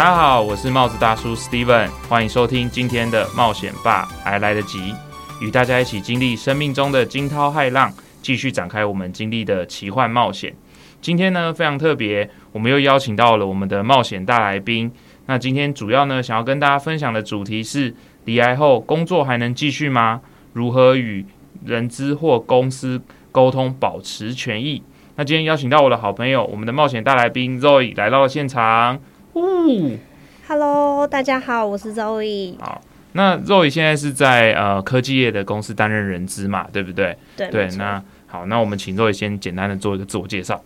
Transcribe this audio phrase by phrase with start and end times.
[0.00, 4.94] 大家好，我是帽子大叔 Steven，欢迎收听今天的冒险吧，还来得及，
[5.42, 7.92] 与大家一起经历生命中的惊涛骇浪，
[8.22, 10.56] 继续展开我们经历的奇幻冒险。
[11.02, 14.90] 今天呢非常特别，我们又邀请到了我们的冒险大来宾。
[15.26, 17.94] 那今天主要呢想要跟大家分享的主题是：
[18.24, 20.22] 离癌后工作还能继续吗？
[20.54, 21.26] 如何与
[21.66, 22.98] 人资或公司
[23.30, 24.82] 沟通，保持权益？
[25.16, 28.98] 那今天邀请到我的好朋友，我们的冒险大来宾 Zoe 来到了现场。
[29.34, 29.96] 呜
[30.48, 32.58] ，Hello，大家好，我是 Zoe。
[32.58, 37.16] 好，那 Zoe 现在是在呃科技业的公司担任人资嘛，对不对？
[37.36, 37.68] 对对。
[37.76, 40.60] 那好，那我们请 Zoe 先简单的做一个自我介绍。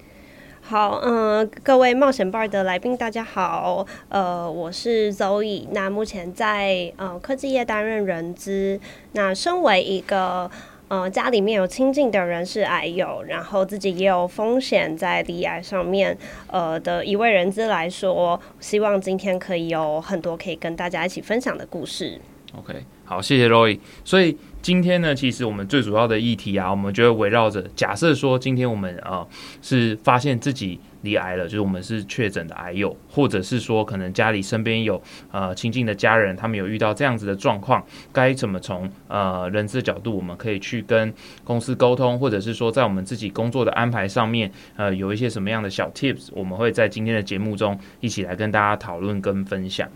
[0.62, 3.86] 好，嗯，各位冒险 bar 的来宾，大家好。
[4.08, 8.80] 呃，我是 Zoe，那目前在呃科技业担任人资。
[9.12, 10.50] 那身为一个
[10.88, 22.20] 呃，家里面有亲近的人是癌友，然后自己也有风险在离癌上面，呃的一位人资来说，希望今天可以有很多可以跟大家一起分享的故事。
[22.56, 23.78] OK，好，谢谢 Roy。
[24.05, 29.27] 所以今天呢，其实我们最主要的议题啊，我们就会围绕着假设说，今天我们呃
[29.62, 30.80] 是发现自己。
[31.05, 34.98] 离癌了，就是我们是确诊的癌友，或者是说可能家里身边有
[35.30, 41.12] 呃亲近的家人，他们有遇到这样子的状况，该怎么从呃人资角度，我们可以去跟
[41.44, 49.86] 公司沟通，或者是说在我们自己工作的安排上面，呃有一些什么样的小 tips，我们会在今天的节目中一起来跟大家讨论跟分享。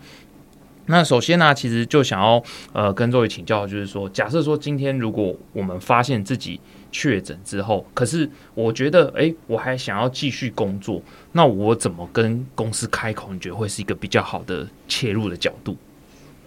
[0.91, 6.59] 那首先呢，其实就想要呃跟各位请教，就是说，假设说今天如果我们发现自己
[6.91, 10.99] 确诊之后，可是我觉得，哎，我还想要继续工作，
[11.33, 13.31] 那我怎么跟公司开口？
[13.31, 15.77] 你觉得会是一个比较好的切入的角度？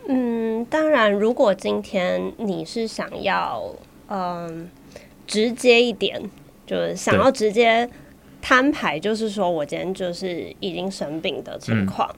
[0.09, 3.73] 嗯，当然，如果今天你是想要
[4.09, 4.69] 嗯
[5.25, 6.21] 直接一点，
[6.67, 7.89] 就是想要直接
[8.41, 12.13] 摊牌，就是说我今天就是已经生病的情况。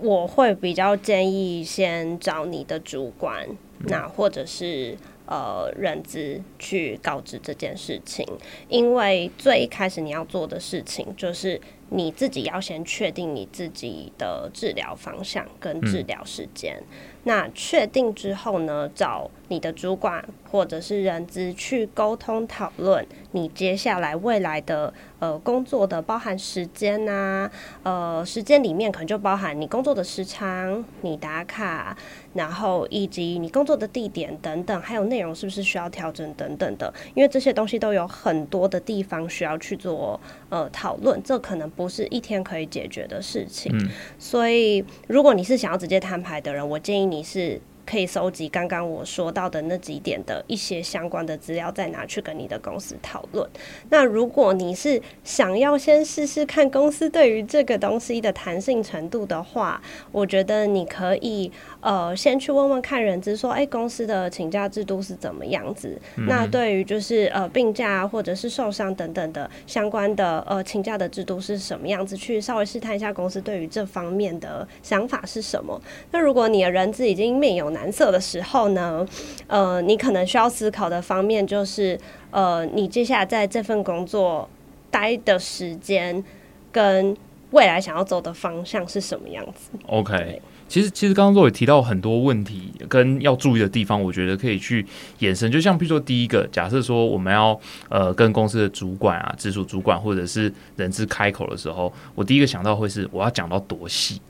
[0.00, 3.46] 我会比较建议先找你的主管，
[3.86, 8.26] 那或者是呃人资去告知这件事情，
[8.68, 11.60] 因为最一开始你要做的事情就是
[11.90, 16.82] 你自己要先确定你自己的治疗方向跟治疗时间。
[17.24, 27.50] 那确定之后呢，找你的主管或者是人资去沟通讨论，你接下来未来的呃工作的包含时间呐，
[27.82, 31.94] 呃时间里面可能就包含你工作的时长、你打卡，
[32.32, 43.70] 然后以及你工作的地点等等，还有内容是不是需要调整等等的，因为这些东西都有很多的地方需要去做呃讨论，这可能不是一天可以解决的事情。
[44.18, 47.18] 所以如果你是想要直接摊牌的人，我建议你。
[47.18, 47.60] 你是。
[47.90, 53.48] 可以收集刚刚我说到的那几点的一些相关的资料，再拿去跟你的公司讨论。
[53.88, 59.80] 那如果你是想要先试试看公司对于这个东西的弹性程度的话，
[60.12, 61.50] 我觉得你可以
[61.88, 65.98] 呃先去问问看人资，说哎公司的请假制度是怎么样子？
[66.26, 72.14] 那对于就是呃病假或者是受伤等等的相关的呃请假的制度是什么样子？
[72.14, 75.80] 去稍微试探一下公司对于这方面的想法是什么。
[76.10, 79.06] 那如果你的人资已经面有难色的时候呢，
[79.46, 81.98] 呃，你可能需要思考的方面就是，
[82.30, 84.46] 呃，你接下来在这份工作
[84.90, 86.22] 待的时间
[86.70, 87.16] 跟
[87.52, 94.84] 未来想要走的方向是什么样子？OK，其实其实刚刚若也提到很多问题跟要注意的地方，我觉得可以去
[95.18, 95.50] 延伸。
[95.50, 97.58] 就像比如说第一个，假设说我们要
[97.88, 104.20] 呃跟公司的主管啊、直属主管或者是人资开口的时候，我第一个想到会是我要讲到多细，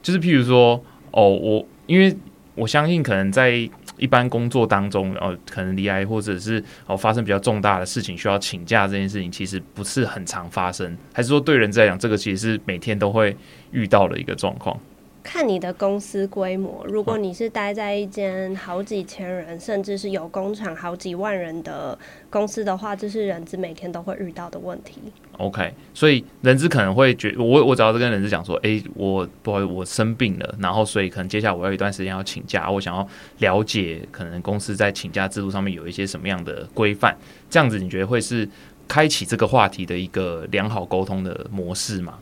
[0.00, 2.16] 就是譬如说哦，我因为。
[2.54, 3.50] 我相信，可能在
[3.96, 13.34] 一般工作当中，哦，可能离癌或者是哦发生比较重大的事情需要请假这件事情，其实不是很常发生，还是说对人来讲，这个其实是每天都会
[13.70, 14.78] 遇到的一个状况。
[15.22, 21.96] 看你的公司规模，如果你是待在一间好几千人，甚至是有工厂好几万人的
[22.28, 25.00] 公司的话，这是人资每天都会遇到的问题。
[25.38, 33.06] OK，所以人资可能会觉我我只要是跟人资讲说，哎，我不好意思，我生病了，然后所以可能接下来我要一段时间要请假，我想要
[33.38, 37.16] 了解可能公司在请假制度上面有一些什么样的规范，
[37.48, 38.48] 这样子你觉得会是
[38.88, 42.18] 开启这个话题的一个良好沟通的模式吗？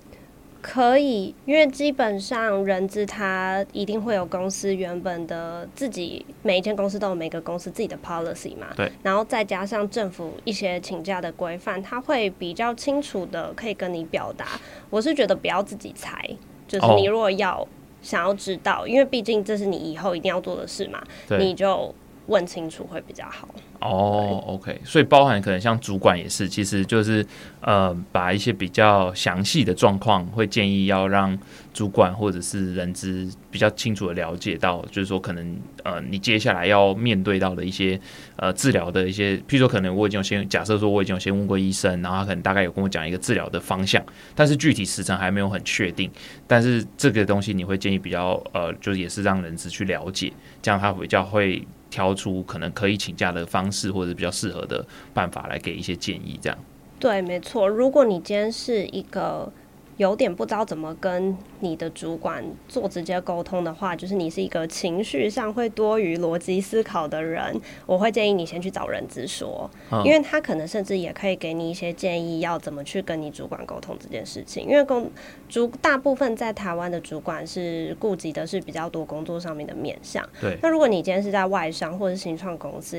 [0.62, 8.68] 可以，因为基本上人资他一定会有公司原本的自己，每一间公司都有每个公司自己的 policy 嘛。
[8.76, 8.90] 对。
[9.02, 14.46] 然后再加上政府一些请假的规范，他会比较清楚的可以跟你表达。
[14.90, 16.16] 我是觉得不要自己猜，
[16.68, 17.66] 就是你如果要
[18.02, 21.02] 想要知道，因为毕竟这是你以后一定要做的事嘛，
[21.38, 21.94] 你就。
[22.30, 23.48] 问清楚会比较好。
[23.80, 27.26] 哦，OK，所以包含可能像主管也是，其实就是
[27.60, 31.36] 呃，把一些比较详细的状况，会建议要让
[31.72, 37.98] 主管或者是人资比较清楚的了解到，就是说可能呃，你接下来要面对到的一些
[38.36, 44.04] 呃治疗的一些，譬如说可能我已经有先假设说我已经有先问过医生，然后他可能大概有跟我讲一个治疗的方向，
[44.34, 46.10] 但是具体时程还没有很确定，
[46.46, 50.30] 但是这个东西你会建议比较呃，就是也是让人资去了解，
[50.60, 51.66] 这样他比较会。
[51.90, 56.58] 挑出可能可以请假的方式，或者比较适合的办法来给一些建议，这样。
[56.98, 57.68] 对，没错。
[57.68, 59.52] 如果你今天是一个。
[60.00, 67.54] 有点不知道怎么跟你的主管做直接沟通的话，就是你是一个情绪上会多于逻辑思考的人，
[67.84, 69.70] 我会建议你先去找人资说，
[70.02, 74.66] 因为他可能甚至也可以给你一些建议，要怎么去跟你主管沟通这件事情。
[74.66, 75.10] 因为工
[75.50, 80.26] 主大部分在台湾的主管是顾及的是比较多工作上面的面向。
[80.40, 80.56] 对。
[80.62, 82.96] 那如果你今天是在外商或者是新创公司，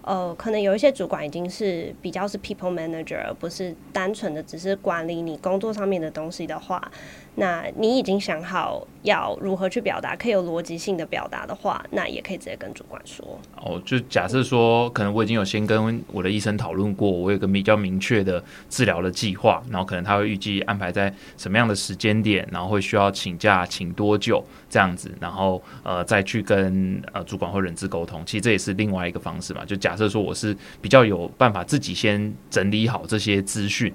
[0.00, 6.37] 呃，可能有一些主管已经是比较是 people manager，而不是单纯的只是管理你工作上面的东西。
[6.46, 6.90] 的话，
[7.36, 13.38] 那你已经想好要如何去表达，可以有逻辑性的表达的话，那也可以直接跟主管说。
[13.56, 28.22] 哦，就假设说，可能我已经有先跟我的医生讨论过，我有个比较明确的治疗的计划，然后可能他会预计安排在什么样的时间点，然后会需要请假请多久这样子，然后呃再去跟呃主管或人资沟通。
[28.26, 29.64] 其实这也是另外一个方式嘛。
[29.64, 33.92] 就假设说我是比较有办法自己先整理好这些资讯。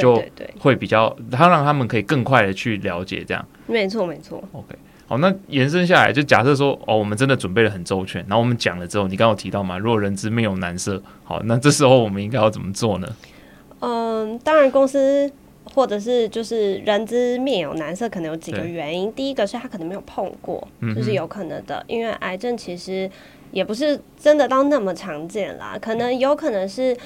[0.00, 0.22] 就
[0.58, 3.46] 会比较，他让他们可以更快的去了解这样。
[3.66, 4.42] 没错，没错。
[4.52, 4.74] OK，
[5.06, 13.08] 好，那延伸下来，就假设说，哦，我们真的准备的很周全，然后我们讲了之后，你刚刚提到嘛，如果人之面有难色，好，那这时候我们应该要怎么做呢？
[13.80, 15.30] 嗯，当然，公司
[15.74, 19.12] 或者是就是人之面有难色，可能有几个原因。
[19.12, 23.10] 第一个是他可能没有碰过，就是有可能的，因为癌症其实
[23.50, 26.96] 也不是真的到那么常见啦，可能有可能是。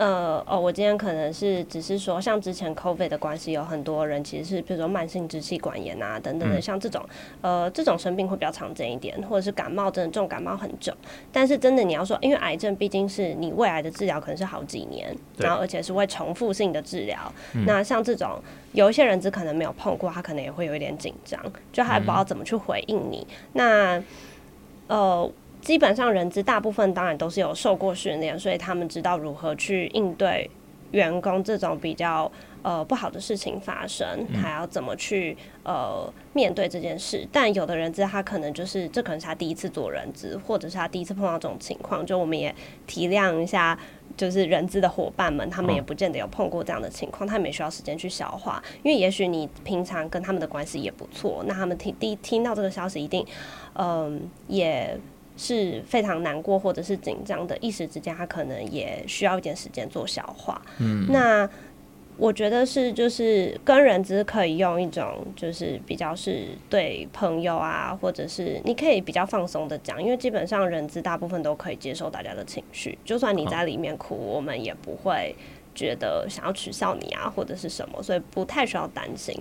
[0.00, 7.04] 呃哦，我今天可能是只是说，像之前 COVID 的关系，有很多人其实是，比如说慢性支气管炎啊等等的，像这种
[7.42, 10.90] 呃这种生病会比较常见一点，或者是感冒真的重感冒很久。
[11.30, 17.30] 但是真的你要说，因为癌症毕竟是你未来的治疗可能是好几年，然后而且是会重复性的治疗。
[17.66, 18.40] 那像这种
[18.72, 21.38] 有一些人只可能没有碰过，他可能也会有一点紧张，
[21.74, 23.26] 就还不知道怎么去回应你。
[23.52, 24.02] 那
[24.86, 25.30] 呃。
[25.60, 30.50] 基本上，人资大部分当然都是有受过训练，所以他们知道如何去应对
[30.92, 32.30] 员工这种比较
[32.62, 37.26] 呃不好的事情发生，还要怎么去呃面对这件事。
[37.30, 42.54] 但有的人资他可能就是这可能是他第一次做人资，或者是他第一次碰到这种情况，就我们也
[42.86, 43.78] 体谅一下，
[44.16, 48.62] 就是人资的伙伴们，他们也不见得有碰过这样的情况，他们也需要时间去消化。
[48.82, 53.24] 因为也许你平常跟他们的关系也不错，那他们听第听到这个消息，一定
[53.74, 54.98] 嗯也。
[55.40, 60.60] 是非常难过或者是紧张的，一时之间他可能也需要一点时间做消化。
[60.78, 61.48] 嗯，那
[62.18, 75.34] 我觉得是就是跟人只是可以用一种就是比较是对朋友啊，或者是你可以比较放松的讲，因为基本上人资大部分都可以接受大家的情绪，就算你在里面哭，我们也不会。
[75.74, 79.34] 觉得想要取笑你啊，或者是什么，所以不太需要担心。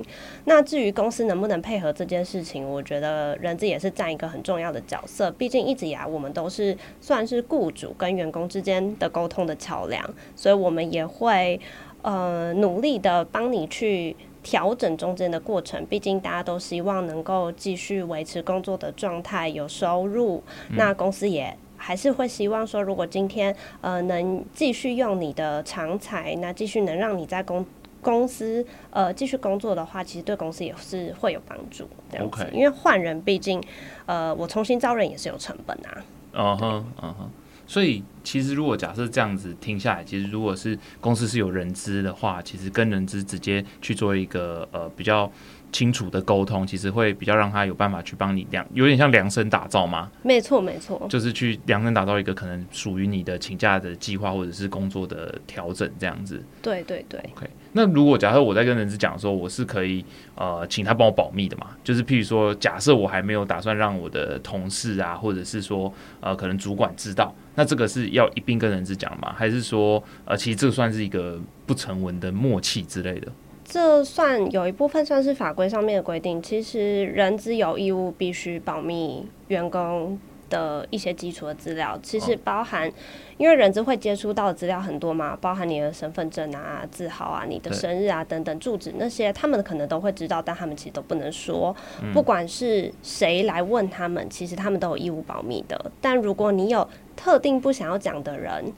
[0.46, 5.32] 那至于公司能不能配合这件事情，我觉得人资也是占一个很重要的角色。
[5.32, 11.60] 毕竟一直以来，我们都是算是雇主跟员工之间的沟通的桥梁，所以我们也会
[12.02, 15.86] 呃努力的帮你去调整中间的过程。
[15.88, 20.44] 毕竟大家都希望能够继续维持工作的状态，有收入。
[20.70, 21.58] 那公司也。
[21.80, 27.66] 还是会希望说，如果今天呃能继续用你的长才，那继续能让你在公
[28.02, 31.88] 公司呃继续工作的话，其实对公司也是会有帮助。
[32.12, 33.64] 这样子因为换人毕竟
[34.06, 36.04] 呃我重新招人也是有成本啊。
[36.34, 37.32] 嗯哼，嗯哼。
[37.66, 45.32] 所以其实如果假设这样子听下来，其实如果是公司是有人资的话，其实跟人资直接去做一个呃比较。
[45.72, 50.10] 清楚的沟通，其实会比较让他有办法去帮你量，有点像量身打造吗？
[50.24, 56.44] 没错，没错，就是去量身打造一个可能属于你的请假的计划，或者是工作的调整这样子。
[56.62, 57.20] 对对对。
[57.36, 60.04] OK，那如果假设我在跟人事讲说，我是可以
[60.36, 61.68] 呃请他帮我保密的嘛？
[61.84, 69.34] 就是譬如说，假设我还没有打算让我的同事啊，或者是说呃可能主管知道，那这个是要一并跟人事讲吗？
[69.38, 73.32] 还是说呃其实这算是一个不成文的默契之类的？
[73.70, 76.42] 这算有一部分算是法规上面的规定。
[76.42, 82.92] 其实人资有义务必须保密员工的一些基础的资料，其实包含，
[83.38, 91.76] 因为人资会接触到的资料很多嘛，包含你的身份证啊、字号啊、你的生日啊等等、住址那些，他们可能都会知道，但他们其实都不能说。
[92.12, 95.92] 不管是谁来问他们，其实他们都有义务保密的。
[96.02, 98.74] 但如果你有特定不想要讲的人，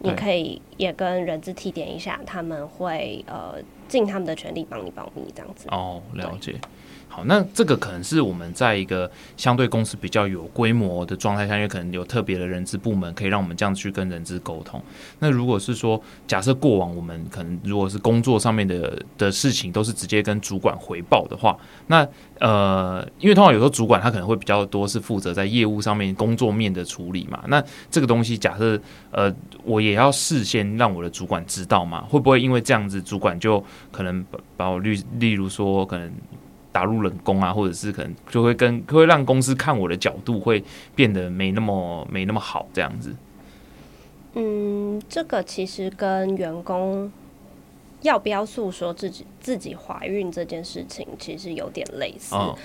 [0.00, 3.54] 你可以也跟人资提点一下，他们会呃
[3.92, 5.68] 尽他们的全力帮你保密这样子。
[5.68, 6.58] 哦，了解。
[7.14, 14.82] 好，那这个可能是我们在一个相对公司比较有规模的状态下，因为可能有特别的人资部门可以让我们这样去跟人资沟通。
[15.18, 21.54] 那如果是说，假设过往我们可能如果是工作上面的的事情都是直接跟主管回报的话，
[21.88, 22.08] 那
[22.40, 27.44] 呃，因为通常有时候主管他可能会比较多是负责在业务上面工作面的处理嘛。
[27.48, 29.30] 那这个东西假设呃，
[29.64, 32.00] 我也要事先让我的主管知道嘛？
[32.08, 36.10] 会不会因为这样子，主管就可能把把我例例如说可能
[36.72, 40.64] 打入冷宫啊，或者是可能就会跟会让公司看我的角度会
[40.94, 43.14] 变得没那么没那么好这样子。
[44.34, 47.12] 嗯，这个其实跟员工
[48.00, 52.34] 要不要诉说自己自己怀孕这件事情其实有点类似。
[52.34, 52.56] 嗯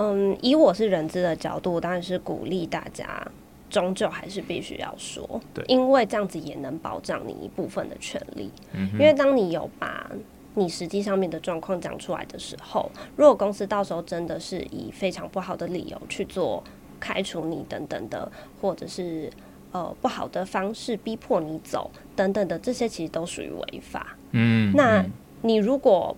[0.00, 3.26] 嗯，以我是人资的角度，当然是鼓励大家，
[3.68, 8.48] 终究还是必须要说，对因为这样子也能保障你一部分的权利。
[8.74, 10.08] 嗯因为当你有把
[10.58, 16.62] 你实际上面的状况讲出来的时候，如果公司到时候真的是以非常不好的理由去做
[16.98, 19.30] 开除你等等的，或者是
[19.70, 24.16] 呃不好的方式逼迫你走等等的，这些其实都属于违法。
[24.32, 25.10] 嗯，那嗯
[25.42, 26.16] 你如果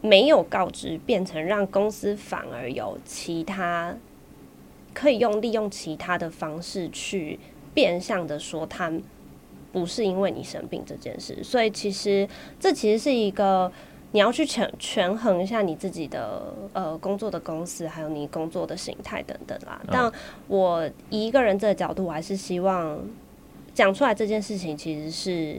[0.00, 3.94] 没有告知，变成让公司反而有其他
[4.94, 7.38] 可以用利用其他的方式去
[7.74, 8.90] 变相的说他
[9.72, 12.28] 不是因为你生病这件事，所以其实
[12.60, 13.72] 这其实是一个
[14.10, 19.80] 你要去权权衡一下你自己的呃工作的公司，还有你工作的形态等等啦。
[19.90, 20.12] 但
[20.46, 22.98] 我以一个人这个角度，我还是希望
[23.72, 25.56] 讲出来这件事情其实是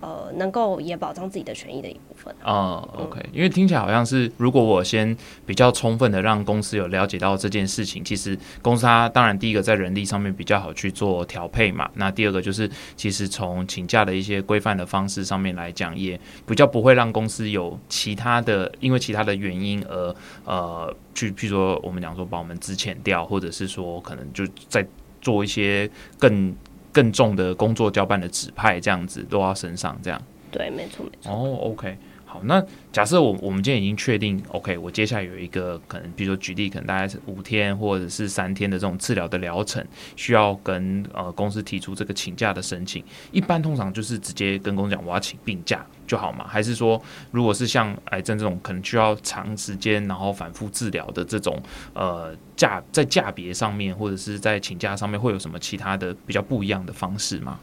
[0.00, 2.34] 呃能够也保障自己的权益的一部分。
[2.42, 20.14] 啊、o k 因为听起来好像是，如果我先比较充分的让公司有了解到这件事情，其实公司它当然第一个在人力上面比较好去做调配嘛，那第二个就是其实从请假的一些规范的方式上面来讲，也比较不会让公司有其他的因为其他的原因而
[20.44, 24.86] 呃去，譬如说我们讲说把我们资遣掉，或者是说可能就在
[25.20, 26.54] 做一些更
[26.98, 30.20] 更重的工作交办的指派这样子落到身上这样。
[30.50, 31.30] 对，没错没错。
[31.32, 31.96] 哦，OK，
[32.30, 39.82] 好，那假设我我们今天已经确定，OK，我接下来有一个可能，比如说举例，可能大概是五天或者是三天的这种治疗的疗程，
[40.14, 43.02] 需要跟呃公司提出这个请假的申请。
[43.32, 46.46] 一般通常就是直接跟公司讲我要请病假就好嘛？
[46.46, 51.58] 还是说，如果是像癌症这种可能需要长时间然后反复治疗的这种
[51.94, 57.58] 呃价在价别上面或者是在请假上面会有什么其他的比较不一样的方式吗？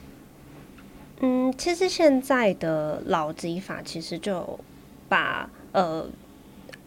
[1.26, 4.60] 嗯，其实现在的老基法其实就
[5.10, 6.06] 把呃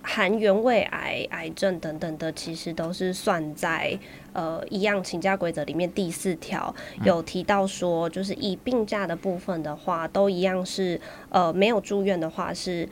[0.00, 3.98] 含原位癌、癌症等等的，其实都是算在
[4.32, 6.72] 呃一样请假规则里面第四条
[7.04, 12.88] 有提到说，就是以病假的部分的话，都一样是呃没有住院的话是。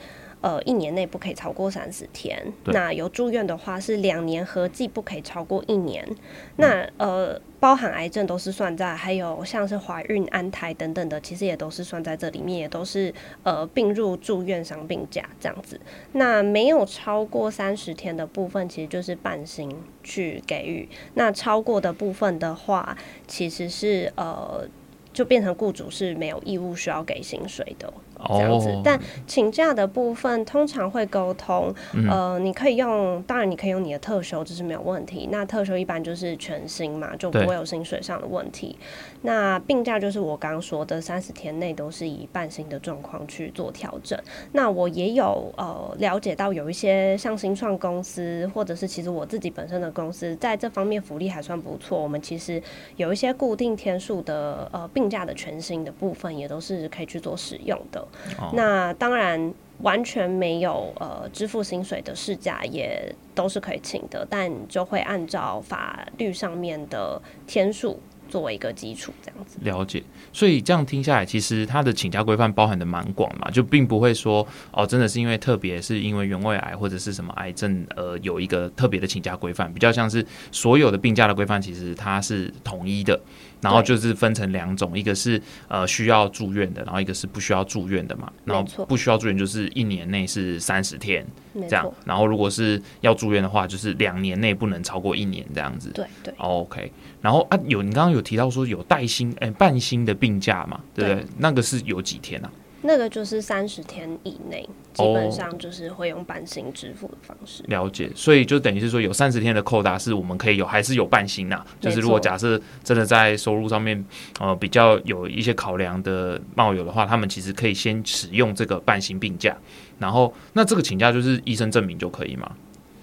[0.46, 2.40] 呃，一年内不可以超过三十天。
[2.66, 6.08] 那有住院的话是两年合计不可以超过一年。
[6.54, 13.12] 那呃，包含癌症都是算在，还有像是怀孕、安胎等等的，其实也都是算在这里面，也都是
[13.42, 15.80] 呃并入住院伤病假这样子。
[16.12, 20.88] 那没有超过三十天的部分，其实就是半薪去给予。
[21.14, 24.64] 那超过的部分的话，其实是呃。
[25.12, 27.90] 就变成雇主是没有义务需要给薪水的
[28.28, 35.28] 这样子，哦但请假的部分通常会沟通，嗯呃，你可以用，当然你可以用你的特休，这是没有问题。
[35.30, 38.76] 那特休一般就是全薪嘛，就不会有薪水上的问题。
[39.23, 44.18] 那病假就是我刚刚说的三十天内都是以半薪的状况去做调整。
[44.52, 52.00] 那我也有呃了解到有一些像新创公司，或者是其实我自己本身的公司，在这方面福利还算不错。
[52.00, 52.62] 我们其实
[52.96, 58.05] 有一些固定天数的呃病假的全薪的部分，也都是可以去做使用的。
[58.38, 59.52] 哦那当然。
[59.82, 69.58] 完全没有呃支付薪水的事假也都是可以请的，但就会按照法律上面的天数作为一个基础，这样子。
[69.60, 83.20] 了解，所以这样听下来，其实它的请假规范包含的蛮广嘛，就并不会说哦，真的是因为特别是因为原位癌或者是什么癌症，呃，有一个特别的请假规范，比较像是所有的病假的规范，其实它是统一的，
[83.60, 91.26] 然后就是分成两种，一个是呃需要住院的，然后一个是不需要住院的嘛，然后不需要住院就是一年内是三十天
[91.68, 95.90] 这样，，然后如果是要住院的话，就是两年内不能超过一年这样子。
[95.90, 96.34] 对对。
[96.38, 101.22] OK，然后啊，有你刚刚有提到说有带薪哎、半薪的病假嘛，对不对？
[101.22, 102.50] 对那个是有几天啊？
[102.86, 107.62] 那个就是三十天以内，基本上就是会用半薪支付的方式。
[107.66, 111.62] 了解，所以就等于是说有三十天的扣打是我们可以有，还是有半薪呐？
[111.80, 114.02] 就是如果假设真的在收入上面
[114.40, 119.56] 呃比较有一些考量的冒友的话，他们其实可以先使用这个半薪病假，
[119.98, 122.50] 然后那这个请假就是医生证明就可以吗？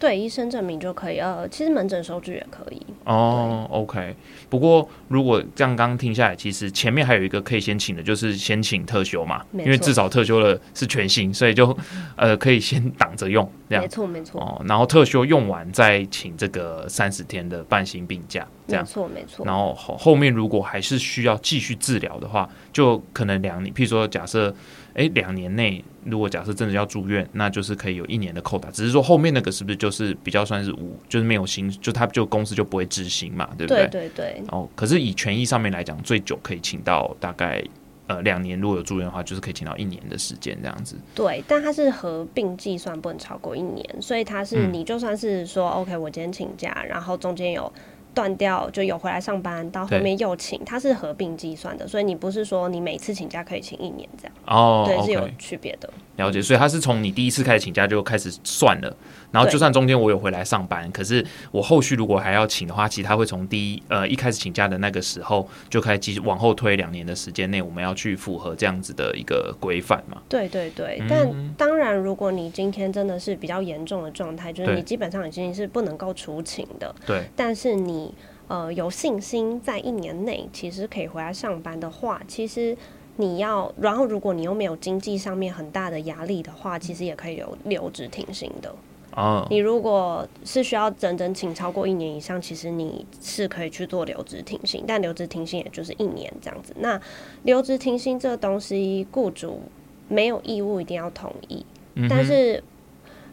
[0.04, 1.18] 对，医生证明就可以。
[1.18, 2.82] 呃，其实门诊收据也可以。
[3.06, 4.14] 哦，OK。
[4.50, 11.74] 不过如果这样刚刚听下来，其实前面还有一个可以先请的，就是先请特休嘛，因为至少特休了是全薪，所以就
[12.18, 13.50] 呃可以先挡着用。
[13.70, 14.42] 这样没错，没错。
[14.42, 19.46] 哦，然后特休用完再请这个三十天的半薪病假，这样没错，没错。
[19.46, 24.54] 然后后后面如果还是需要继续治疗的话，就可能两年，譬如说假设。
[24.96, 28.70] 哎，两年内如果假设真的要住院，那就是可以有一年的扣打。
[28.70, 33.88] 只是说后面那个是不是就是比较算是无，就是没有薪，就他就公司就不会执行嘛，对不对？
[33.88, 34.44] 对对对。
[34.50, 37.64] 哦，可是以权益上面来讲，最久可以请到大概
[38.06, 40.96] 呃两年，如果有住院的话，就是可以请到一年的时间这样子。
[41.16, 47.74] 对，但它是合并计算，不能超过一年，所以它是你就算是说 OK，我今天请假，然后中间有。
[48.14, 54.34] 断掉就有回来上班，到后面又请，它是合并计算的，所以你不是说你每次请假可以请一年这样。
[54.46, 55.90] 哦，对，是有区别的。
[56.18, 58.96] 了解，所以它是从你第一次开始请假就开始算了，
[59.34, 70.22] 然后就算中间我有回来上班，可是我后续如果还要请的话，其实他会从第一呃一开始请假的那个时候就开始继续往后推两年的时间内，我们要去符合这样子的一个规范嘛？
[70.30, 78.14] 对对对，但当然，如果你今天真的是比较严重的状态，就是你基本上已经是不能够出勤的，对，但是你
[78.48, 82.78] 呃有信心在一年内其实可以回来上班的话，其实。
[83.18, 88.74] 你要，然后如果你又没有经济上面很大的压力的话，其实也可以留留职停薪的。
[89.16, 96.74] 哦，你如果是需要整整请超过一年以上，其实你是可以去做留职停薪，但留职停薪也就是一年这样子。
[96.80, 97.00] 那
[97.44, 99.62] 留职停薪这个东西，雇主
[100.08, 101.66] 没有义务一定要同意，
[102.10, 102.64] 但是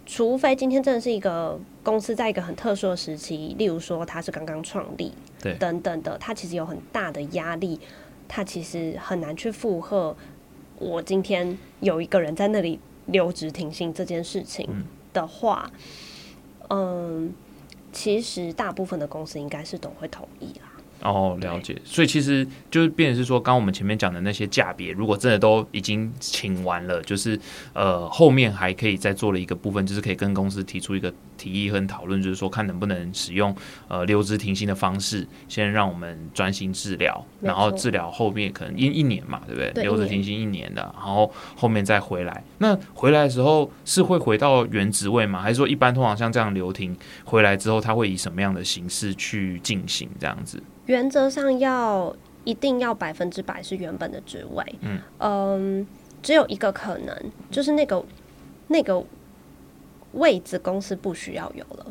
[0.07, 7.79] 除非今天真的是一个公司在一个很特殊的时期，例如说它是刚刚创立，对，等等的，它其实有很大的压力。
[8.33, 10.17] 他其实很难去负荷
[10.79, 14.65] 我今天有一个人在那里留职停薪这件事情
[15.13, 15.71] 的话，
[16.69, 17.35] 嗯，
[17.93, 20.70] 其实大部分的公司应该是都会同意啦。
[21.02, 21.76] 哦，了解。
[21.84, 27.39] 所以其实就是变是说，刚我们前面讲的那些价别，如果真的都已经请完了，就是
[27.73, 33.54] 呃，后面还可以再做了一个部分，就是可以跟公司提出一个提议和讨论，就是说看能不能使用
[33.89, 39.82] 呃留职停薪的方式，先让我们专心治疗，然后治疗后面可能一一年嘛，对不对？
[39.82, 42.45] 留职停薪一年的，然后后面再回来。
[42.58, 45.41] 那回来的时候是会回到原职位吗？
[45.41, 50.63] 还是说一般通常像这样留停回来之后，他会以什么样的形式去进行这样子？
[50.91, 54.99] 原则上要一定要百分之百是原本的职位，嗯。
[55.19, 55.87] 嗯，
[56.21, 57.17] 只有一个可能，
[57.49, 58.05] 就是那个
[58.67, 59.00] 那个
[60.15, 61.87] 位置公司不需要有了，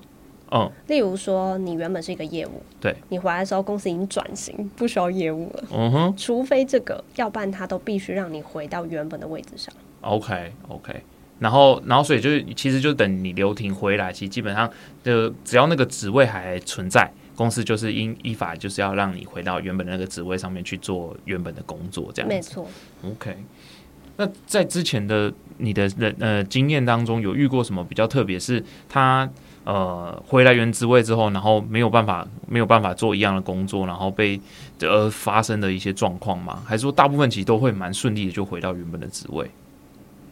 [0.51, 9.73] 嗯，例如说你原本是一个业务，对，你回来的时候公司已经转型，不需要业务了，嗯哼，除非这个，要不然他都必须让你回到原本的位置上。
[10.01, 11.01] OK OK，
[11.39, 14.69] 然后然后所以就是其实就等你留停回来，其实基本上
[15.01, 17.09] 就只要那个职位还存在。
[17.39, 22.67] 公司就是依依法就是要让你回到原本的那个职位上面去做原本的工作，这样没错。
[23.01, 23.33] OK，
[24.17, 28.37] 那在之前的你的人呃经验当中，有遇过什么比较特别？
[28.37, 29.29] 是他
[29.63, 34.37] 呃回来原职位之后，然后没有办法没有办法做一样的工作，然后被
[34.81, 36.61] 而发生的一些状况吗？
[36.65, 39.49] 还是说大部分其实都会蛮顺利的就回到原本的职位？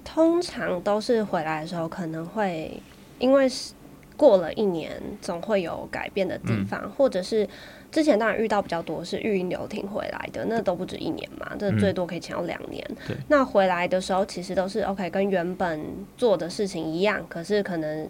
[0.04, 2.82] 通常都是回来的时候可能会
[3.20, 3.72] 因为是。
[4.18, 7.48] 过了一年，总会有改变的地方，或者是
[7.92, 12.84] 之前当然遇到比较多是育婴留停回来的，那都不止一年嘛，这最多可以请到两年。
[13.28, 15.80] 那回来的时候其实都是 OK，跟原本
[16.18, 18.10] 做的事情一样，可是可能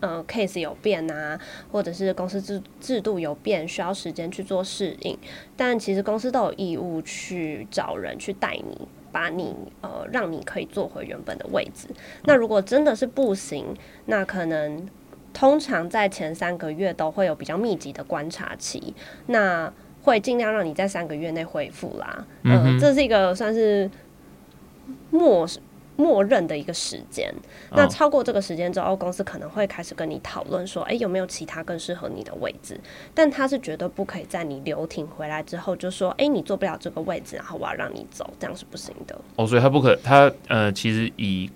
[0.00, 1.38] 呃 case 有变啊，
[1.70, 5.16] 或者是公司制制度有变，需要时间去做适应。
[5.54, 11.86] 但其实公司都有义务去找人去带你，把你呃让你可以坐回原本的位置。
[12.24, 14.88] 那如果真的是不行，那可能。
[15.38, 18.92] 通常在前三个月都会有比较密集的观察期，
[19.26, 19.72] 那
[20.02, 22.26] 会尽量让你在三个月内恢复啦。
[22.42, 23.88] 嗯，这是一个算是
[25.12, 25.46] 默
[25.94, 27.32] 默认的一个时间。
[27.70, 32.80] 那超过这个时间之后，公司可能会开始跟你讨论说，哎，有没有其他更适合你的位置？
[33.14, 39.16] 但他是绝对不可以在你留停回来之后就说，哎，你做不了这个位置，然后我要让你走，这样是不行的。
[39.36, 41.48] 哦，所以他不可，他呃，其实以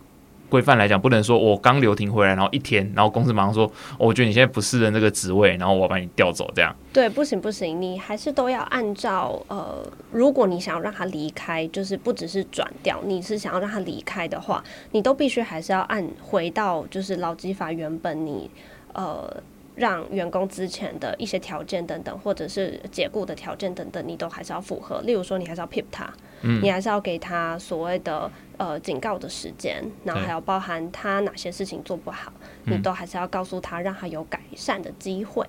[0.53, 6.77] 规范来讲，不能说我刚留停回来，然后一天，然后公司马上说，我觉得你现在不适任这个职位，然后我把你调走，这样。
[6.93, 18.51] 对，不行不行，你还是都要按照呃，如果你想要让他离开，就是不只是转调，你是想要让他离开的话，你都必须还是要按回到就是劳基法原本你
[18.93, 19.43] 呃。
[19.75, 25.01] 让员工之前的一些条件等等，或者是解雇的条件等等，你都还是要符合。
[25.03, 26.13] 例如说，你还是要 pip 他，
[26.61, 32.33] 你还是要给他所谓的呃警告的时间，然后还要包含他哪些事情做不好，
[32.65, 35.47] 你都还是要告诉他，让他有改善的机会。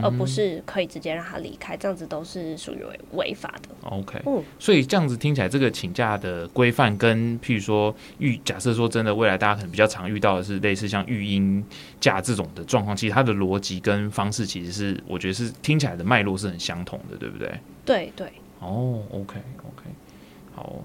[0.00, 3.68] 而不是可以直接让他离开，这样子都是属于违违法的。
[3.88, 11.64] OK，嗯，所以这样子听起来，这个请假的规范跟譬如说育，假设说真的，未来大家可能比较常遇到的是类似像育婴
[12.00, 17.52] 假这种的状况，其实它的逻辑跟方式其实是我觉得是听起来的脉络是很相同的，对不对？
[17.84, 18.32] 对对。
[18.60, 19.90] 哦，OK OK，
[20.54, 20.84] 好。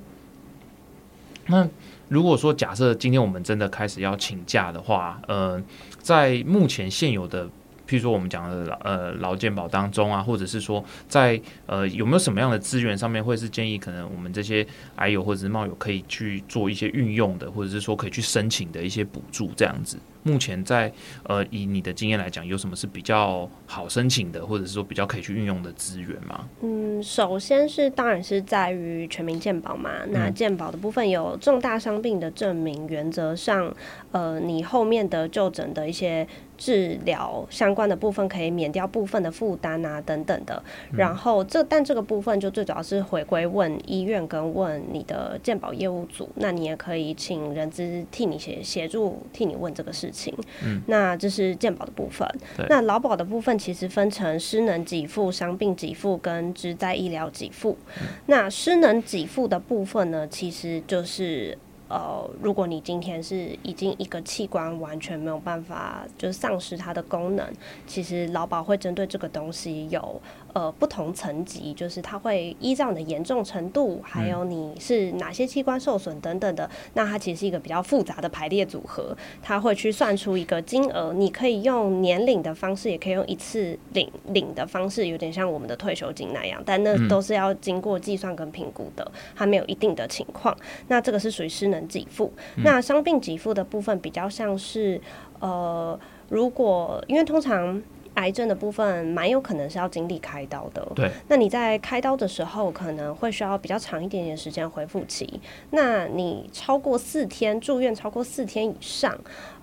[1.46, 1.68] 那
[2.10, 5.64] 如果说假设今天我们真的开始要请假的话，呃，
[6.02, 7.48] 在目前现有的。
[7.88, 14.66] 譬如说我们讲的呃劳健保当中啊，或者是说在呃有没有什么样的资源上面，会是建议可能我们这些
[14.98, 19.98] 癌友或者是冒友可以去做一些运用的，或者是说可以去申请的一些补助这样子。
[20.28, 20.92] 目前在
[21.24, 26.48] 呃以你的经验来讲，有什么是比较好申请的，或者是说比较可以去运用的资源吗？
[26.62, 29.92] 嗯，首先是当然是在于全民健保嘛。
[30.10, 33.74] 那健保的部分有重大伤病的证明，原则上
[34.12, 36.28] 呃你后面的就诊的一些。
[36.58, 40.60] 治疗相关的部分可以免掉部分的负担啊，等等的。
[40.92, 50.17] 然后这但这个部分就最主要是回归问医院跟问你的健保业务组，那你也可以请人资替你协协助替你问这个事情。
[50.64, 52.28] 嗯，那这是健保的部分。
[52.70, 57.78] 那劳保的部分其实分成失能给付、伤病给付跟职灾医疗给付。
[58.26, 61.58] 那失能给付的部分呢，其实就是。
[61.90, 67.48] 呃，如果你今天是已经一个器官完全没有办法，就是丧失它的功能，
[67.86, 70.22] 其实劳保会针对这个东西有。
[70.58, 90.58] 呃，不同层级就是它会依照你的严重程度，还有你是哪些器官受损等等的，那它其实是一个比较复杂的排列组合，它会去算出一个金额，你可以用年领的方式，也可以用一次领领的方式，有点像我们的退休金那样，但那都是要经过计算跟评估的，它没有一定的情况。
[90.88, 95.00] 那这个是属于失能给付，那伤病给付的部分比较像是
[95.40, 97.80] 呃，如果因为通常。
[98.18, 101.10] 癌症的部分蛮有可能是要经历开刀的，对。
[101.28, 105.40] 那你在开刀的时候可能会需要比较长一点点时间恢复期。
[105.70, 109.16] 那你超过四天住院超过四天以上，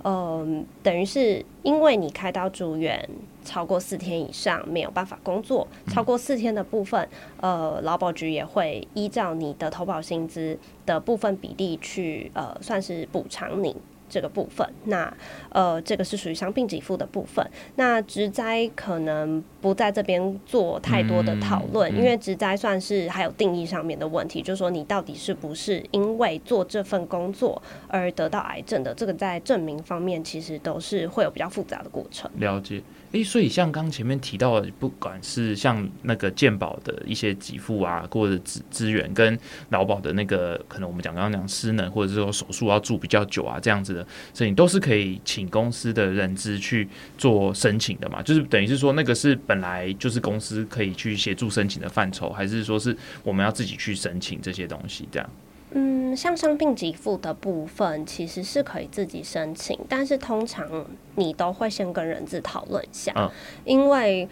[0.04, 3.08] 嗯，等于是因为你开刀住院
[3.44, 7.08] 超过四天以上没有办法工作，超过四天的部分，
[7.40, 13.76] 呃，劳保局也会依照你的投保薪资的部分比例去呃算是补偿你。
[14.08, 15.12] 这个部分，那
[15.50, 17.44] 呃，这个是属于伤病给付的部分。
[17.76, 32.30] 那植栽可能不在这边做太多的讨论，因为植栽算是还有定义上面的问题，就是说你到底是不是因为做这份工作而得到癌症的，这个在证明方面其实都是会有比较复杂的过程。
[32.36, 32.82] 了解。
[33.14, 48.20] 诶，所以像刚前面提到的，不管是像那个健保的一些给付啊，或者资资源，跟劳保的那个，可能我们讲刚刚讲失能，或者是说手术要住比较久啊，这样子的所以你，都是可以请公司的人资去做申请的嘛？
[48.20, 55.31] 就是等于是说，那个是本来就是公司可以去协助申请的范畴，还是说是我们要自己去申请这些东西这样？
[55.74, 63.30] 嗯，像伤病给付的部分，其实是可以自己申请，但是通常你都会先跟人资讨论一下，
[63.64, 64.28] 因为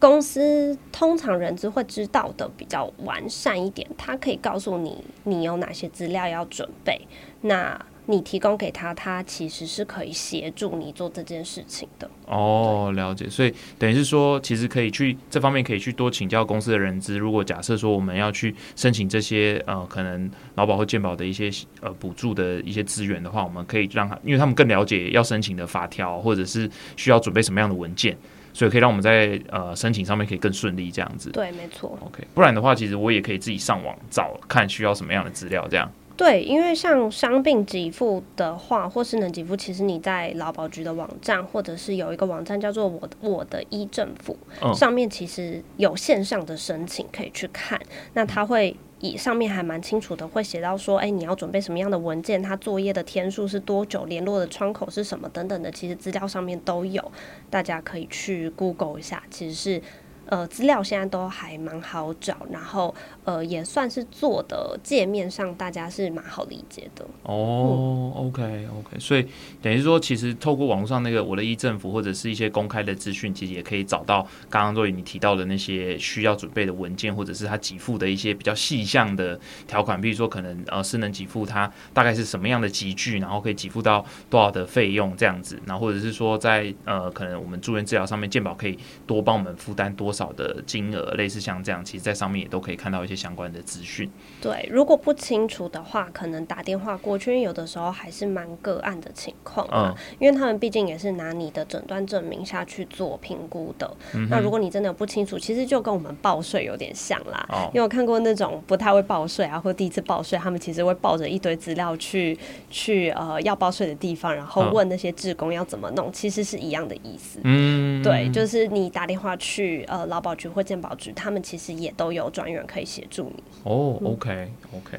[0.00, 7.06] 公司通常人资会知道的比较完善一点，他可以告诉你你有哪些资料要准备，
[7.42, 7.80] 那。
[8.10, 12.10] 你提供给他，他其实是可以协助你做这件事情的。
[12.24, 13.28] 哦，了解。
[13.28, 17.18] 所以等于是说，其实可以去这方面可以去多请教公司的人资。
[17.18, 21.50] 如果假设说我们要去申请这些呃，可能劳保或健保的一些
[21.82, 28.16] 呃补助的一些资源的话，我们可以让他，因为他们更了解要申请的法条，或者是需要准备什么样的文件，
[28.54, 31.28] 所以可以让我们在呃申请上面可以更顺利这样子。
[31.30, 31.98] 对，没错。
[32.00, 35.92] OK，不然的话，其实我也可以自己上网找看需要什么样的资料这样。
[36.18, 44.36] 对，因为像伤病给付的话，或是能给付，其实你在劳保局的网站，或者是有一个网站叫做“我我的医政府”，
[44.74, 47.80] 上面其实有线上的申请可以去看。
[48.14, 57.12] 那他会以上面还蛮清楚的，会写到说，哎，你要准备什么样的文件，他作业的天数是多久，联络的窗口是什么等等的，其实资料上面都有，
[57.48, 59.80] 大家可以去 Google 一下，其实是。
[60.28, 67.04] 呃资料现在都还蛮好找，然后呃也算是做的界面上大家是蛮好理解的。
[67.24, 69.26] 哦，OK OK，所以
[69.60, 94.10] 等于说，其实透过网络上那个我的一政府或者是一些公开的资讯，其实也可以找到刚刚若雨你提到的那些需要准备的文件，或者是他给付的一些比较细项的条款，比如说可能呃失能给付它大概是什么样的集聚，然后可以给付到多少的费用这样子，然后或者是说在呃可能我们住院治疗上面健保可以多帮我们负担多少的金额，类似像这样，其实在上面也都可以看到一些相关的资讯。
[94.40, 103.96] 对，如果不清楚的话，可能打电话过去，因为有的时候还是蛮个案的情况啊，因为他们毕竟也是拿你的诊断证明下去做评估的。
[104.28, 107.46] 那如果你真的不清楚，其实就跟我们报税有点像啦。
[107.72, 112.36] 因为我看过那种不太会报税啊，或第一次报税，他们其实会抱着一堆资料去
[112.70, 117.38] 去呃要报税的地方，然后问那些职工要怎么弄，其实是一样的意思。
[117.44, 123.42] 嗯，对，就是你打电话去呃劳保局或健保局，他们其实也都有专员可以协助你。
[123.62, 124.98] 哦，OK OK。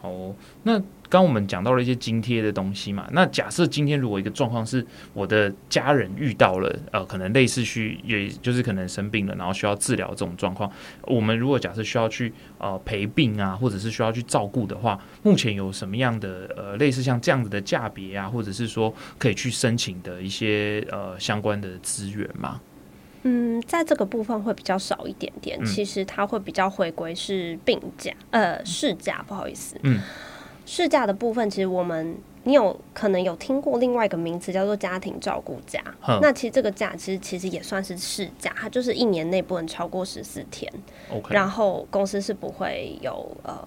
[0.00, 0.32] 哦，
[0.62, 10.70] 那刚我们讲到了一些津贴的东西嘛，那假设今天如果一个状况是我的家人遇到了呃，可能类似需，也就是可能生病了，然后需要治疗这种状况，
[11.02, 22.60] 我们如果假设需要去呃陪病啊，或者是需要去照顾的话，目前有什么样的呃类似像这样子的价别啊，或者是说可以去申请的一些呃相关的资源吗？
[23.28, 25.62] 嗯，在这个部分会比较少一点点。
[25.66, 29.76] 其实它会比较回归是病假，呃，事假，不好意思。
[29.82, 30.00] 嗯，
[30.64, 35.82] 事假的部分，其实我们你有可能有听过另外一个名词叫做家庭照顾假。
[36.22, 40.72] 那其实这个假其实其实也算是事假，它就是一年内不能超过十四天。
[41.10, 43.62] OK，然后公司是不会有呃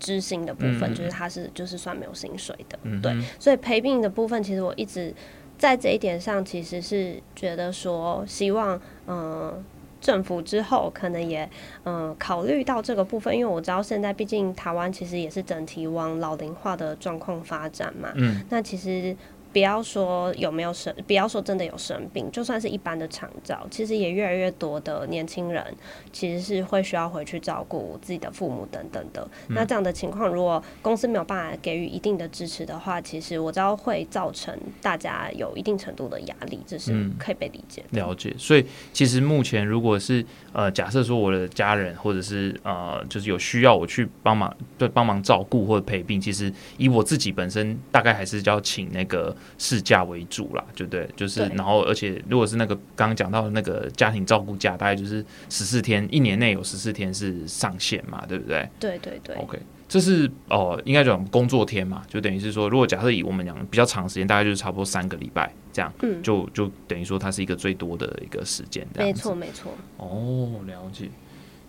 [0.00, 2.78] 知心的部分，就是它是就是算没有薪水的。
[3.02, 5.14] 对，所以陪病的部分，其实我一直。
[5.58, 9.62] 在这一点上，其实是觉得说，希望嗯，
[10.00, 11.48] 政府之后可能也
[11.84, 18.10] 嗯考虑到这个部分，因为我知道现在毕竟台湾其实也是整体往老龄化的状况发展嘛。
[18.14, 19.16] 嗯，那其实。
[19.52, 25.64] 不要说有没有生，不要说真的有生病，就算是一般的肠照，其实也越来越多的年轻人
[26.12, 29.26] 其实是会需要回去照顾自己的父母等等的。
[29.48, 37.82] 那这样的情况，如果公司没有办法给予一定的支持的话，其实我知道会造成大家有一定程度的压力，这是可以被理解。
[37.90, 38.34] 了解。
[38.36, 49.34] 所以其实目前如果是呃，假设说我的家人或者是呃，就是有需要我去帮忙对帮忙照顾或者陪病，其实以我自己本身大概还是要请那个。
[49.58, 51.08] 事假为主啦，对不对？
[51.16, 58.68] 就是，然后，而且，如果是那个刚刚讲到的那个家庭照顾假，大概就是十四天，一年内有十四天是上限嘛，对不对？
[58.78, 59.36] 对对对。
[59.36, 69.72] OK，这是哦，应该讲工作天嘛，就等于是说，如果假设以我们讲比较长时间，大概就是差不多三个礼拜这样，嗯，就就等于说它是一个最多的一个时间，没错没错。
[69.96, 71.08] 哦，了解。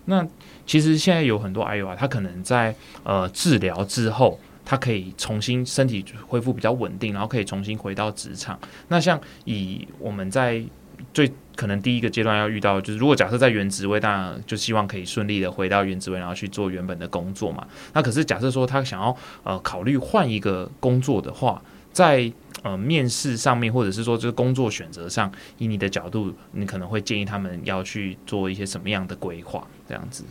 [0.05, 0.27] 那
[0.65, 4.39] 其实现在有很多 I U 啊，它可能在呃治疗之后。
[4.69, 8.59] 他可以重新身体恢复比较稳定，然后可以重新回到职场。
[8.89, 10.63] 那像以我们在
[11.11, 17.67] 最可能第一个阶段要遇到，就是如果假设在原职位，当然就希望可以顺利的回到原职位，然后去做原本的工作嘛。
[17.93, 21.59] 那可是假设说他想要呃考虑换一个工作的话，
[21.91, 29.67] 在呃面试上面，或者是说这个工作选择上，以你的角度，你可能会建议他们要去做一些什么样的规划？
[29.87, 30.23] 这样子，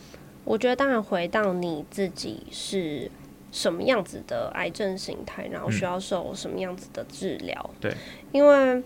[0.45, 3.11] 我觉得当然回到你自己是。
[3.51, 7.71] 什么样子的癌症形态，然后需要受什么样子的治疗？
[7.81, 7.93] 对，
[8.31, 8.83] 因为，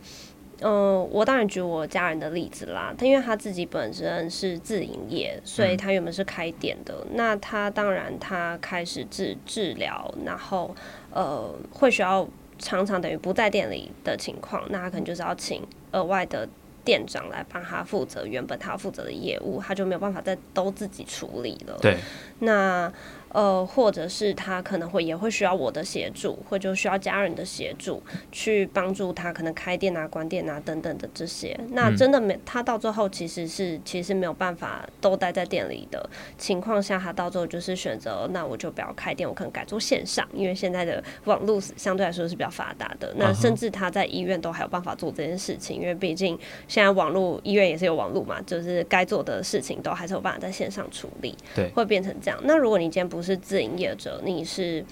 [0.61, 2.95] 嗯，我当然举我家人的例子啦。
[2.97, 7.05] 他因为他自己本身是自营业，所以他原本是开店的。
[7.15, 10.73] 那他当然他开始治治疗，然后
[11.11, 16.49] 呃，会需要常常等于不在店里的情况，那他可能就是要请额外的
[16.85, 21.77] 店长来帮他负责原本他负责的业务，他就没有办法再都自己处理了。
[21.83, 21.97] 对，
[22.39, 22.93] 那。
[23.33, 31.59] 呃，或者是他可能会也会需要我的协助，或就需要家人的协助，去帮助他可能开店啊、关店啊等等的这些。
[31.71, 43.15] 那真的没他到最后其实是其实没有办法都待在店里的情况下，他到最后就是选择那我就不要开店，我可能改做线上，因为现在的网络相对来说是比较发达的。
[43.17, 51.35] 那甚至他在医院都还有办法做这件事情，因为毕竟现在网络医院也是有网络嘛，就是该做的事情都还是有办法在线上处理。
[51.55, 52.39] 对，会变成这样。
[52.45, 54.85] 那如果你今天不是自营业者，你是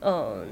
[0.00, 0.46] 嗯，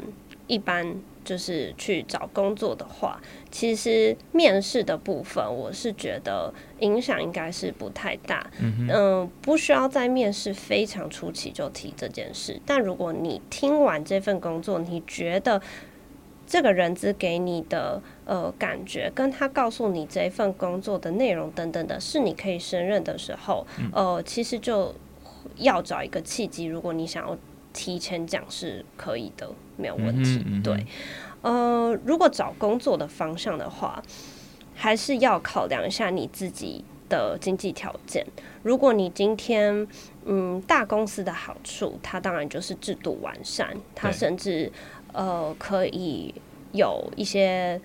[0.46, 3.20] 一般就是去找工作的话，
[3.50, 8.50] 其实面试的部分，我是觉得影响应该是不太大。
[8.60, 12.60] 嗯，不需要在面试非常初期就提这件事。
[12.66, 15.60] 但如果你听完这份工作，你觉得
[16.44, 24.92] 这个人资给你的呃感觉，跟他告诉你这一份工作的内容等等的，是你可以胜任的时候，呃，其实就
[25.62, 26.66] 要找一个契机。
[26.66, 27.36] 如果你想要
[27.72, 30.44] 提前讲，是可以的，没有问题。
[30.62, 30.86] 对，
[31.40, 34.02] 呃，如果找工作的方向的话，
[34.74, 38.26] 还是要考量一下你自己的经济条件。
[38.62, 39.86] 如果你今天
[40.24, 44.70] 嗯大公司的好处，它当然就是制度完善，它甚至。
[45.14, 46.34] 呃，可以
[46.72, 47.78] 有一些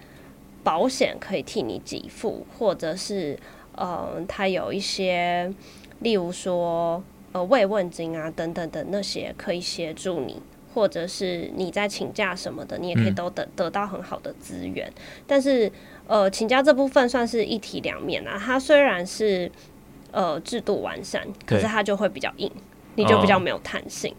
[0.63, 3.37] 保险可以替你给付，或者是
[3.75, 5.53] 呃，它有一些，
[5.99, 7.03] 例如说
[7.37, 10.41] 呃慰问金啊等等的那些可以协助你，
[10.73, 14.91] 或者是你在请假什么的，你也可以都得得到很好的资源。
[15.27, 15.71] 但是
[16.07, 19.51] 呃，请假这部分算是一体两面啊，它虽然是
[20.11, 22.51] 呃制度完善，可是它就会比较硬，
[22.95, 24.15] 你就比较没有弹性。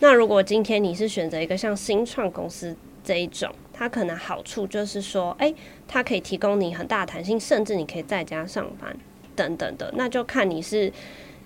[0.00, 5.52] 那如果今天你是选择一个像新创公司这一种，它可能好处就是说，哎，
[5.86, 8.96] 它可以提供你很大的弹性，甚至你可以在家上班
[9.34, 9.92] 等等的。
[9.96, 10.92] 那就看你是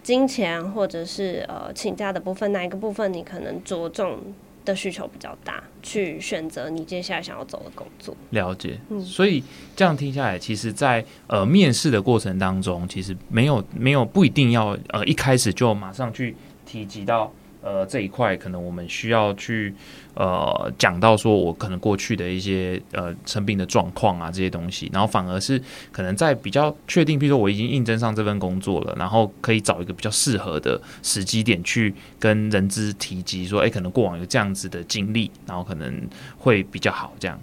[0.08, 4.18] 金钱或者是呃请假的部分，哪一个部分你可能着重
[4.64, 8.16] 的需求比较大，去选择你接下来想要走的工作。
[8.30, 9.44] 了解，嗯，所以
[9.76, 17.30] 这样听下来，其实，在呃面试的过程当中，其实没有没有不一定要呃一开始就马上去提及到。
[17.60, 19.74] 呃，这一块可能我们需要去
[20.14, 36.00] 呃讲到说，我可能过去的一些呃生病的状况啊这些东西，然后反而是可能在比较确定，比如说我已经应征上这份工作了，然后可以找一个比较适合的时机点去跟人资提及说，哎，可能过往有这样子的经历，然后可能
[36.38, 37.40] 会比较好这样。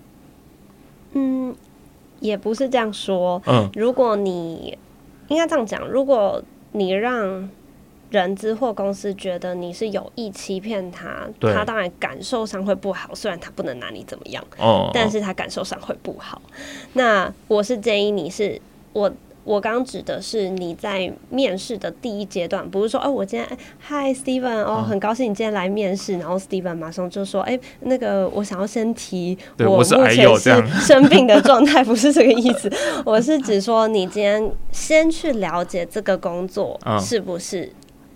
[1.11, 1.53] 嗯，
[2.21, 3.41] 也不是这样说。
[3.45, 4.77] 嗯，如果你
[5.27, 7.49] 应该这样讲，如果你让。
[8.15, 13.13] 人资或公司觉得你是有意欺骗他，他当然感受上会不好。
[13.13, 16.41] 虽然他不能拿你怎么样，哦，但是他感受上会不好。
[16.93, 18.59] 那我是建议你是
[18.93, 19.11] 我，
[19.43, 32.71] 我刚指的是你在面试的第一阶段，不是说哦，我今天嗨，Steven，哦，很高兴你今天来面试，然后 Steven 马上就说，哎，那个我想要先提我目前是 生病的状态，不是这个意思。
[33.05, 37.69] 我是指说你今天先去了解这个工作是不是。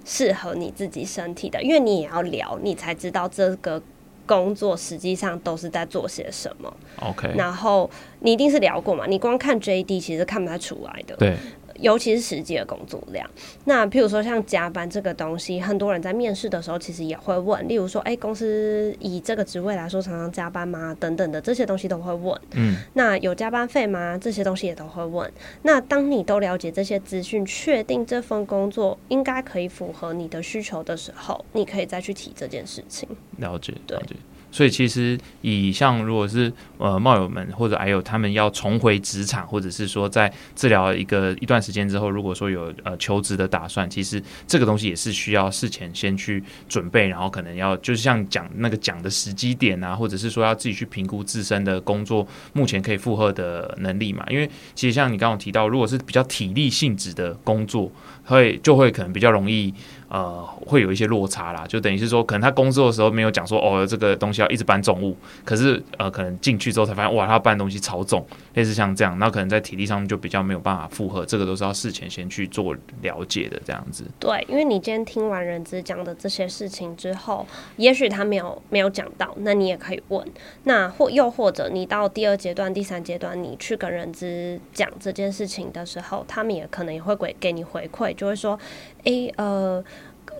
[0.09, 3.79] 适合你自己身体的，因为你也要聊，你才知道这个
[4.25, 6.73] 工作实际上都是在做些什么。
[7.01, 7.87] OK，然后
[8.21, 9.05] 你一定是聊过嘛？
[9.05, 11.15] 你光看 JD 其实看不太出来的。
[11.17, 11.37] 对。
[11.81, 13.29] 尤其是实际的工作量，
[13.65, 20.95] 那譬如说像加班这个东西，很多人在面试的时候其实也会问，例如说，哎，公司以这个职位来说，常常加班吗？
[20.99, 22.39] 等等的这些东西都会问。
[22.51, 24.17] 嗯，那有加班费吗？
[24.17, 25.31] 这些东西也都会问。
[25.61, 33.07] 那当你都了解这些资讯，确定这份工作应该可以符合你的需求的时候，你可以再去提这件事情。
[33.37, 34.15] 了解，了解。
[34.51, 54.25] 所以其实以像如果是呃冒友们或者还有他们要重回职场，或者是说在治疗一个一段时间之后，如果说有呃求职的打算，其实这个东西也是需要事前先去准备，然后可能要就是像讲那个讲的时机点啊，或者是说要自己去评估自身的工作目前可以负荷的能力嘛。
[54.29, 57.91] 因为其实像你刚刚提到，如果是比较体力性质的工作，
[58.25, 59.73] 会就会可能比较容易。
[60.09, 74.03] 呃，会有一些落差啦，就等于是说，可能他工作的时候没有讲说，哦，这个东西要一直搬重物，可是呃，可能进去之后才发现，哇，他搬东西超重，类似像这样，那可能在体力上就比较没有办法负荷，这个都是要事前先去做了解的，这样子。
[74.19, 77.45] 对，因为你今天听完人资讲的这些事情之后，
[77.77, 80.27] 也许他没有没有讲到，那你也可以问，
[80.63, 88.59] 那或又或者你到第二阶段、第三阶段，你去跟人资讲这件事情的时候，他们也可能也会给给你回馈，就会说。
[89.03, 89.83] A 呃，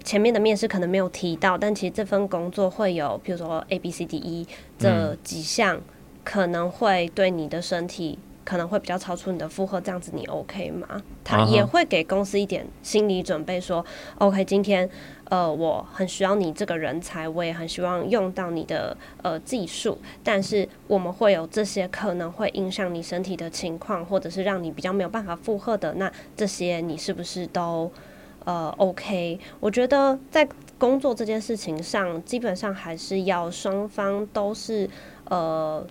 [0.04, 5.82] 前面的面试可能没有提到，但其实这份工作会有，比如说 A B C D E 这几项，
[6.24, 11.02] 可能会对你的身体可能会比较超出你的负荷，这样子你 OK 吗？
[11.24, 13.86] 他也会给公司一点心理准备，说
[14.18, 14.90] OK，今天
[15.26, 27.92] 呃我很需要你这个人才，我也很希望用到你的呃技术，但是我们会有这些可能会影响你身体的情况，或者是让你比较没有办法负荷的，那这些你是不是都？
[28.46, 30.48] 呃，OK，我觉得在
[30.78, 34.90] 工作这件事情上，基本上还是要双方都是
[35.26, 35.86] 呃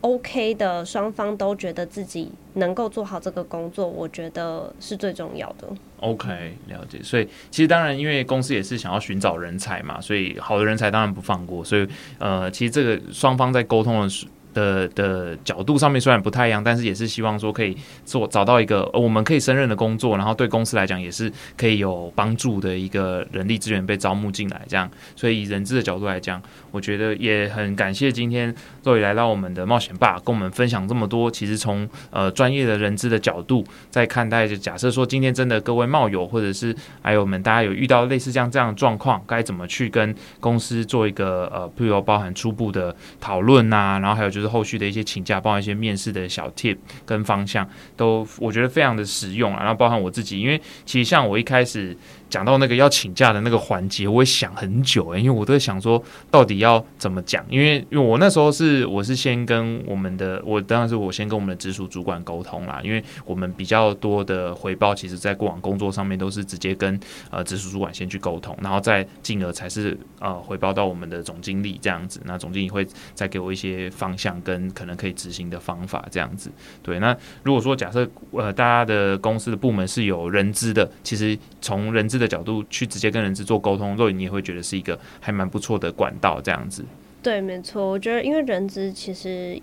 [0.00, 5.68] OK 的，双方都觉得自己能够做好这个工作，我觉得是最重要的。
[6.00, 7.02] OK，了解。
[7.02, 11.64] 所以其实当然，因为公司也是想要寻找人才嘛，所以好的人才当然不放过。
[11.64, 11.86] 所以
[12.18, 14.26] 呃，其实这个双方在沟通的时。
[14.54, 24.88] 的的角度上面虽然不太一样，但是也是希望说可以做找到一个我们可以胜任的工作，然后对公司来讲也是可以有帮助的一个人力资源被招募进来，这样。
[25.14, 26.40] 所以以人资的角度来讲，
[26.70, 31.30] 我觉得也很感谢今天若雨来到我们的冒险吧，跟我们分享这么多。
[31.30, 44.43] 其实从呃专业的人资的角度在看待，就假设说今天真的各位冒友或者是还有我们大家有遇到类似这样这样的状况，该怎么去跟公司做一个呃，譬如包含初步的讨论呐，然后还有就是。
[44.48, 49.60] 后续的一些请假，包括一些面试的小 tip 跟方向，都我觉得非常的实用啊。
[49.60, 51.96] 然后包含我自己，因为其实像我一开始。
[52.34, 66.98] 讲到那个要请假的那个环节，我会想很久，因为我都在想说到底要怎么讲，因为因为我那时候是我是先跟我们的我当然是我先跟我们的直属主管沟通啦，因为我们比较多的回报，其实在过往工作上面都是直接跟
[67.30, 76.50] 呃直属主管先去沟通，然后再进而才是呃回报到我们的总经理这样子，那总经理会再给我一些方向跟可能可以执行的方法这样子。
[76.82, 86.84] 对，那如果说假设呃大家的公司的部门是有人资的，其实从人资的的角度去直接跟人资做沟通，若你也会觉得是一个还蛮不错的管道，这样子。
[87.22, 89.60] 对，没错，我觉得因为人资其实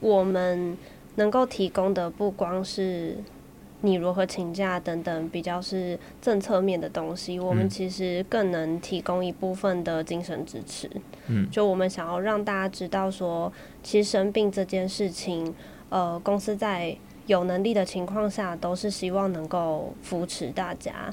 [0.00, 0.76] 我们
[1.16, 3.16] 能够提供的不光是
[3.82, 10.90] 你如何请假等等比较是政策面的东西，我们其实更能提供一部分的精神支持。
[11.26, 13.52] 嗯，就我们想要让大家知道说，
[13.82, 15.54] 其实生病这件事情，
[15.90, 16.96] 呃，公司在
[17.26, 21.12] 有能力的情况下，都是希望能够扶持大家。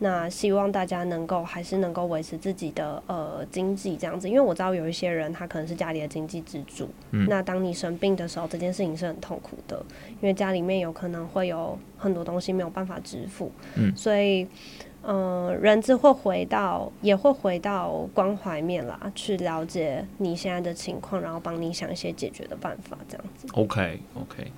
[0.00, 6.88] 那希望大家能够还是能够维持自己的呃经济这样子，因为我知道有一些人他可能是家里的经济支柱。
[7.12, 7.26] 嗯。
[7.28, 9.80] 那当你生病的时候，这件事情是很痛苦的，
[10.20, 13.52] 因为家里面有可能会有很多东西没有办法支付。
[13.76, 13.96] 嗯。
[13.96, 14.46] 所以，
[15.04, 23.46] 嗯，人资会回到也会回到关怀面啦，去了解你现在的情况，然后帮你想一些解决的办法，这样子。
[23.52, 24.50] OK OK，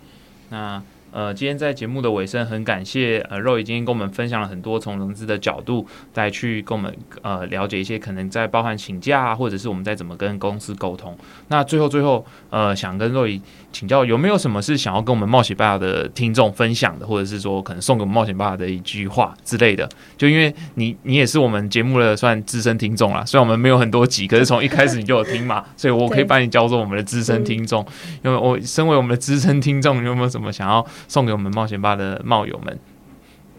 [0.49, 0.83] 那。
[1.13, 11.17] 呃，今天在节目的尾声，很感谢呃肉已经跟我们分享了很多从融资的角度，再去跟我们呃了解一些可能在包含请假啊，或者是我们在怎么跟公司沟通。
[11.49, 13.41] 那最后最后呃，想跟肉姨
[13.73, 19.89] 请教，有没有什么是想要跟我们冒险爸的听众分享的，或者是说可能送给我们冒险爸的一句话之类的？
[20.19, 27.85] 就因为你你也是我们节目的算资深听众啦，虽然我们没有很多集，可是从一开始你就有听嘛，所以我可以把你叫做我们的资深听众。
[28.23, 30.87] 因为我身为我们的资深听众，你有没有什么想要？
[31.09, 32.79] 送给我们冒险吧的冒友们。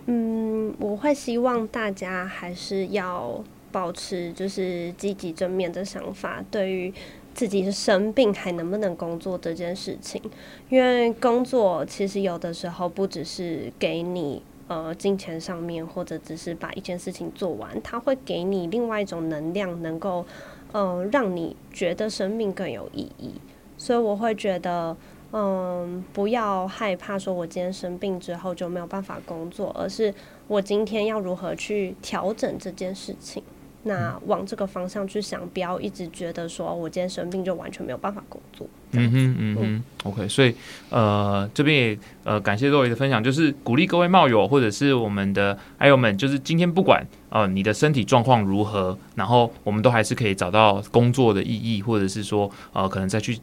[0.09, 6.93] 嗯，我会希望大家还是要保持就是积极正面的想法，对于
[7.33, 10.21] 自己是生病还能不能工作这件事情，
[10.69, 20.25] 因为工作其实有的时候不只是给你呃金钱上面，或者只是把一件事情做完，它会给你另外一种能量，能够
[20.71, 23.33] 呃让你觉得生命更有意义。
[23.77, 24.95] 所以我会觉得。
[25.33, 30.13] 嗯，不要害怕说，我今天生病之后就没有办法工作，而是
[30.47, 33.43] 我今天要如何去调整这件事情。
[33.83, 38.67] 那往这个方向去想，不要一直觉得说我今天生病就完全没有办法工作。
[38.91, 40.27] 嗯哼嗯哼，OK。
[40.27, 40.53] 所以
[40.89, 53.37] 呃，这边也呃感谢若雨的分享，就是鼓励各位冒友或者是我们的爱友们，就是今天不管呃你的身体状况如何，然后我们都还是可以找到工作的意义，或者是说呃可能再去。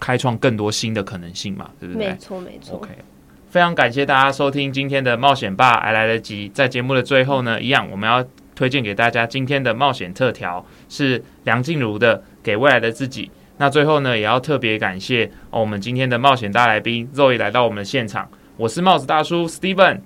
[0.00, 2.08] 开创更多新的可能性嘛，对不对？
[2.08, 2.76] 没错，没错。
[2.76, 2.90] OK，
[3.50, 6.48] 非常感谢大家收听今天的冒险吧，还来得及。
[6.50, 8.24] 在节目的最后呢，一样我们要
[8.54, 13.26] 推荐给大家今天的冒险特调是梁静茹的《给未来的自己》。
[13.58, 18.28] 那最后呢，也要特别感谢哦，我们今天的冒险大来宾 Zoe 来到我们的现场。
[18.56, 20.00] 我是帽子大叔 Steven，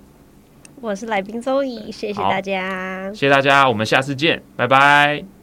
[0.81, 5.36] 我是来宾 Zoe，谢谢大家，谢谢大家，我们下次见，拜拜。